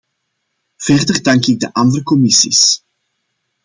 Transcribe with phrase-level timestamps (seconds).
[0.77, 2.83] Verder dank ik de andere commissies.